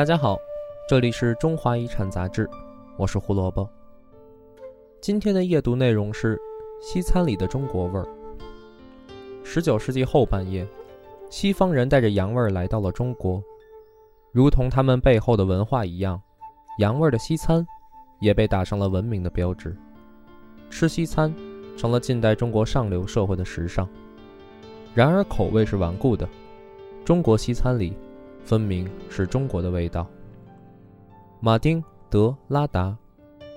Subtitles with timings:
[0.00, 0.40] 大家好，
[0.88, 2.48] 这里是中华遗产杂志，
[2.96, 3.68] 我是胡萝卜。
[4.98, 6.40] 今天的夜读内容是
[6.80, 8.08] 西餐里的中国味儿。
[9.44, 10.66] 十九世纪后半叶，
[11.28, 13.42] 西方人带着洋味儿来到了中国，
[14.32, 16.18] 如同他们背后的文化一样，
[16.78, 17.62] 洋味儿的西餐
[18.20, 19.76] 也被打上了文明的标志。
[20.70, 21.30] 吃西餐
[21.76, 23.86] 成了近代中国上流社会的时尚。
[24.94, 26.26] 然而口味是顽固的，
[27.04, 27.92] 中国西餐里。
[28.44, 30.06] 分明是中国的味道。
[31.40, 32.96] 马丁·德拉达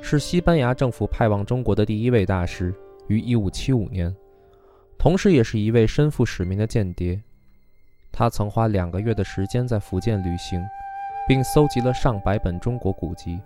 [0.00, 2.74] 是西班牙政府派往中国的第一位大使，
[3.06, 4.16] 于1575年，
[4.98, 7.20] 同时也是一位身负使命的间谍。
[8.10, 10.60] 他曾花两个月的时间在福建旅行，
[11.28, 13.38] 并搜集了上百本中国古籍。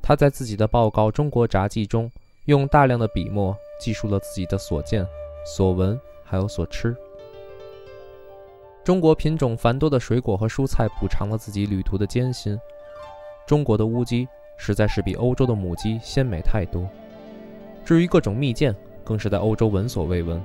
[0.00, 2.10] 他在自己的报告《中国札记》中，
[2.46, 5.06] 用大量的笔墨记述了自己的所见、
[5.44, 6.96] 所闻，还有所吃。
[8.84, 12.58] 中国品种繁多的水果和蔬菜补偿了自己旅途的艰辛。
[13.46, 16.88] 中国的乌鸡实在是比欧洲的母鸡鲜美太多。
[17.84, 20.40] 至于各种蜜饯，更是在欧洲闻所未闻。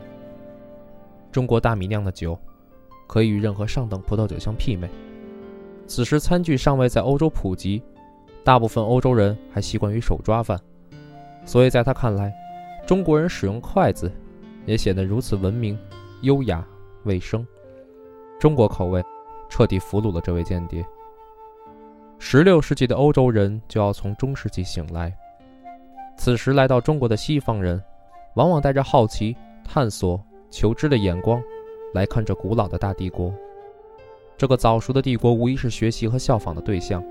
[1.31, 2.37] 中国大米酿的酒，
[3.07, 4.87] 可以与任何上等葡萄酒相媲美。
[5.87, 7.81] 此时餐具尚未在欧洲普及，
[8.43, 10.59] 大部分欧洲人还习惯于手抓饭，
[11.43, 12.31] 所以在他看来，
[12.85, 14.11] 中国人使用筷子，
[14.65, 15.77] 也显得如此文明、
[16.21, 16.63] 优雅、
[17.03, 17.45] 卫生。
[18.39, 19.03] 中国口味
[19.49, 20.85] 彻底俘虏了这位间谍。
[22.19, 25.15] 十六世纪的欧洲人就要从中世纪醒来，
[26.17, 27.81] 此时来到中国的西方人，
[28.35, 31.41] 往往带着好奇、探索、求知的眼光
[31.93, 33.33] 来看这古老的大帝国。
[34.35, 37.03] 这个早熟的帝国无疑是学习和效仿的对象。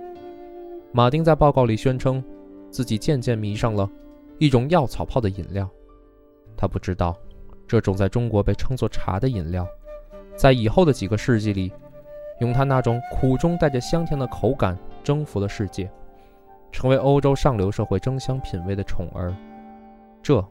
[0.92, 2.22] 马丁在报告里宣称，
[2.70, 3.88] 自己渐渐迷上了
[4.38, 5.68] 一种药草泡的饮料。
[6.56, 7.16] 他不知道，
[7.66, 9.66] 这种在中国被称作茶的饮料。
[10.36, 11.72] 在以后的几个世纪里，
[12.40, 15.90] 用它那种苦中带着香甜的口感征服了世界，
[16.70, 19.34] 成为欧洲上流社会争相品味的宠儿。
[20.22, 20.44] 这，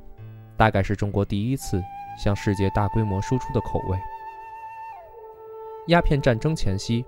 [0.57, 1.81] 大概是中国第一次
[2.18, 3.97] 向世界大规模输出的口味。
[5.88, 7.06] 鸦片战争前夕，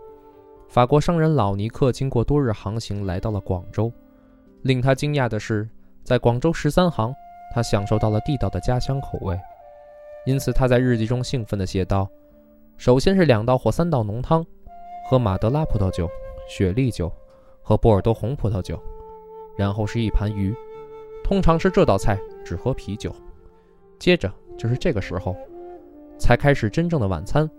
[0.70, 3.92] 法国商人老尼克经过多日航行来到了广州。
[4.62, 5.68] 令他惊讶的是，
[6.04, 7.12] 在广州十三行，
[7.56, 9.40] 他享受到了地道的家乡口味。
[10.28, 12.08] 因此，他在日记中兴奋地写道。
[12.78, 14.46] 首先是两道或三道浓汤，
[15.10, 16.08] 喝马德拉葡萄酒、
[16.48, 17.12] 雪莉酒
[17.64, 18.80] 和波尔多红葡萄酒，
[19.58, 20.56] 然后是一盘鱼。
[21.24, 23.12] 通常吃这道菜只喝啤酒。
[23.98, 25.36] 接着就是这个时候，
[26.20, 27.50] 才开始真正的晚餐：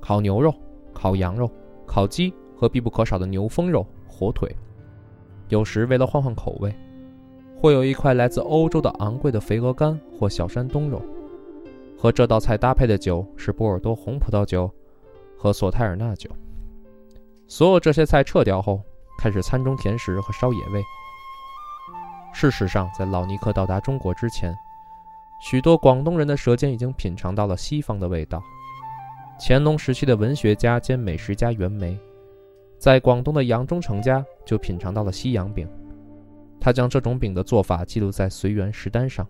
[0.00, 0.54] 烤牛肉、
[0.94, 1.50] 烤羊肉、
[1.84, 4.54] 烤鸡和必不可少的牛风肉、火腿。
[5.48, 6.72] 有时为了换换口味，
[7.60, 11.02] 会有一块来自欧洲的昂贵的肥鹅肝或小山东肉。
[12.00, 14.72] 和这道菜搭配的酒是波尔多红葡萄酒
[15.36, 16.30] 和索泰尔纳酒。
[17.46, 18.80] 所有这些菜撤掉后，
[19.18, 20.82] 开始餐中甜食和烧野味。
[22.32, 24.56] 事实上，在老尼克到达中国之前，
[25.42, 28.42] 许多广东人的舌尖已经品尝到了西方的味道。
[29.38, 32.00] 乾隆时期的文学家兼美食家袁枚，
[32.78, 35.68] 在广东的杨中成家就品尝到了西洋饼。
[36.58, 39.26] 他将这种饼的做法记录在随园食单上。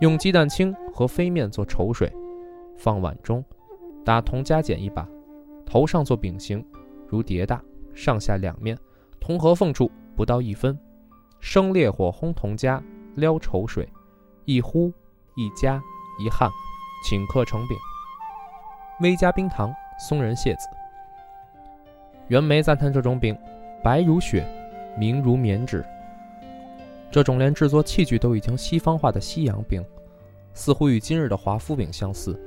[0.00, 2.12] 用鸡蛋清和飞面做稠水，
[2.76, 3.42] 放碗中，
[4.04, 5.08] 打铜加碱一把，
[5.64, 6.62] 头上做饼形，
[7.08, 7.62] 如碟大，
[7.94, 8.76] 上下两面
[9.18, 10.78] 铜合缝处不到一分，
[11.40, 12.82] 生烈火烘铜加
[13.14, 13.88] 撩稠水，
[14.44, 14.92] 一呼
[15.34, 15.82] 一加
[16.20, 16.50] 一焊，
[17.08, 17.76] 顷刻成饼。
[19.00, 20.68] 微加冰糖，松仁蟹子。
[22.28, 23.34] 袁枚赞叹这种饼，
[23.82, 24.46] 白如雪，
[24.98, 25.82] 明如棉纸。
[27.10, 29.82] 这种连制作器具都已经西方化的西洋饼，
[30.52, 32.38] 似乎与今日的华夫饼相似。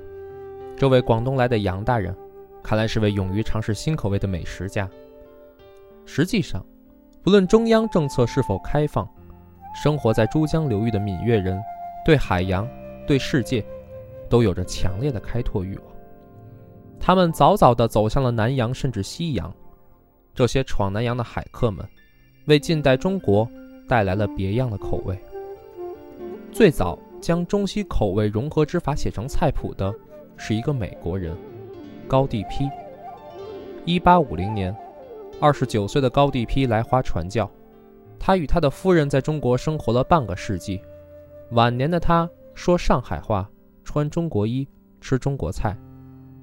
[0.78, 2.16] 这位广东来的杨大人，
[2.61, 4.88] 看来是位勇于尝试新口味的美食家。
[6.06, 6.64] 实际上，
[7.23, 9.08] 不论中央政策是否开放，
[9.84, 11.59] 生活在珠江流域的闽粤人，
[12.05, 12.67] 对海洋、
[13.08, 13.66] 对世界，
[14.29, 15.85] 都有着强烈的开拓欲望。
[17.00, 19.53] 他们早早地走向了南洋，甚至西洋。
[20.35, 21.85] 这些闯南洋的海客们，
[22.46, 23.50] 为近代中国。
[23.90, 25.18] 带来了别样的口味。
[26.52, 29.94] 最早将中西口味融合之法写成菜谱的，
[30.38, 31.36] 是一个美国人，
[32.08, 32.70] 高第丕。
[33.86, 34.76] 一八五零年，
[35.41, 37.50] 二十九岁的高第丕来华传教，
[38.20, 40.80] 他与他的夫人在中国生活了半个世纪。
[41.52, 43.50] 晚年的他说上海话，
[43.84, 44.68] 穿中国衣，
[45.02, 45.76] 吃中国菜，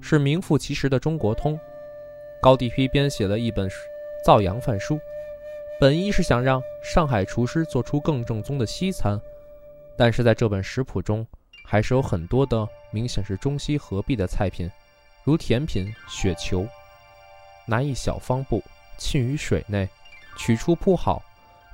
[0.00, 1.58] 是名副其实的中国通。
[2.42, 3.68] 高第丕编写了一本
[4.24, 4.98] 造洋饭书。
[5.78, 9.20] 本意是想让上海厨师做出更正宗的西餐，
[9.94, 11.26] 但是在这本食谱中，
[11.66, 14.70] 还是有很多的明显是中西合璧的菜品，
[15.22, 16.66] 如甜品雪球。
[17.66, 18.62] 拿一小方布
[18.96, 19.86] 浸于水内，
[20.38, 21.22] 取出铺好，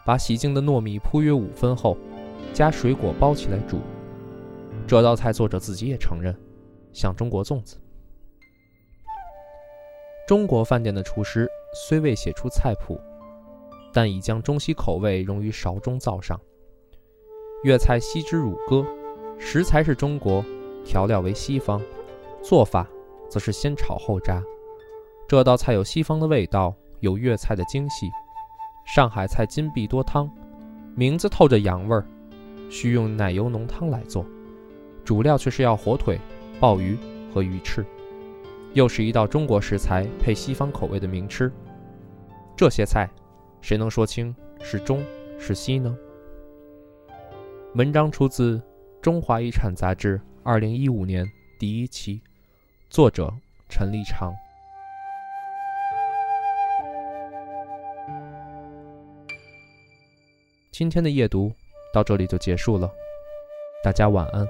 [0.05, 1.97] 把洗净的糯米铺约五分后，
[2.53, 3.79] 加水果包起来煮。
[4.85, 6.37] 这道菜作者自己也承认，
[6.93, 7.79] 像中国粽子。
[10.27, 12.99] 中国饭店的厨师虽未写出菜谱，
[13.93, 16.41] 但已将中西口味融于勺中灶上。
[17.65, 18.85] 粤菜西之乳鸽，
[19.39, 20.45] 食材是中国，
[20.85, 21.81] 调料为西方，
[22.43, 22.87] 做法
[23.29, 24.43] 则是先炒后炸。
[25.29, 28.11] 这道菜有西方的味道，有粤菜的精细。
[28.85, 30.29] 上海菜金碧多汤，
[30.97, 32.05] 名字透着洋味儿，
[32.69, 34.27] 需用奶油浓汤来做，
[35.05, 36.19] 主料却是要火腿、
[36.59, 36.99] 鲍鱼
[37.33, 37.87] 和鱼翅。
[38.75, 41.53] 又是一道中国食材配西方口味的名吃。
[42.57, 43.09] 这些菜，
[43.63, 45.05] 谁能说清是中
[45.39, 45.97] 是西呢？
[47.77, 48.59] 文章出自
[49.01, 51.25] 《中华遗产》杂志二零一五年
[51.61, 52.21] 第一期，
[52.91, 53.33] 作者
[53.69, 54.35] 陈立长。
[60.73, 61.53] 今天的夜读
[61.95, 62.91] 到这里就结束了，
[63.85, 64.45] 大家晚安。